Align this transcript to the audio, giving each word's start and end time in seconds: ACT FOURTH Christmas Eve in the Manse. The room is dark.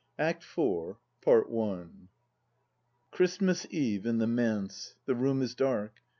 ACT 0.17 0.43
FOURTH 0.43 0.97
Christmas 3.11 3.67
Eve 3.69 4.07
in 4.07 4.17
the 4.17 4.25
Manse. 4.25 4.95
The 5.05 5.13
room 5.13 5.43
is 5.43 5.53
dark. 5.53 6.01